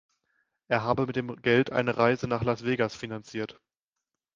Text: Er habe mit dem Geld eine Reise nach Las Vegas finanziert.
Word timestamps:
Er 0.67 0.81
habe 0.81 1.05
mit 1.05 1.15
dem 1.15 1.39
Geld 1.43 1.71
eine 1.71 1.95
Reise 1.95 2.27
nach 2.27 2.41
Las 2.43 2.65
Vegas 2.65 2.95
finanziert. 2.95 3.61